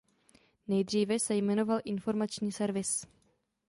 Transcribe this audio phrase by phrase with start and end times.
[0.67, 3.07] Nejdříve se jmenoval Informační servis.